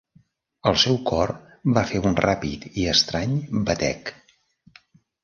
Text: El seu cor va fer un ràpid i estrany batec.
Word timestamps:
El 0.69 0.77
seu 0.83 0.95
cor 1.09 1.33
va 1.77 1.83
fer 1.91 2.01
un 2.11 2.17
ràpid 2.21 2.65
i 2.71 2.87
estrany 2.95 3.37
batec. 3.69 4.11